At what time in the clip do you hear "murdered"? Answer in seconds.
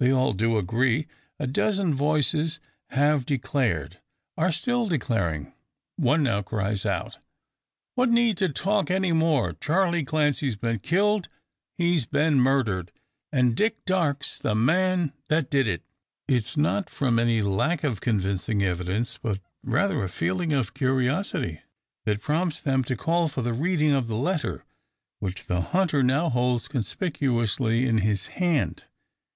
12.40-12.90